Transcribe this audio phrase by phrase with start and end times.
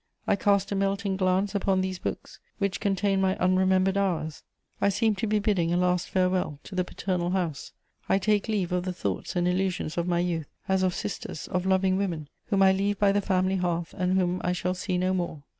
[0.25, 4.41] I cast a melting glance upon those books which contain my unremembered hours;
[4.81, 7.71] I seem to be bidding a last farewell to the paternal house;
[8.09, 11.67] I take leave of the thoughts and illusions of my youth as of sisters, of
[11.67, 15.13] loving women, whom I leave by the family hearth and whom I shall see no
[15.13, 15.43] more.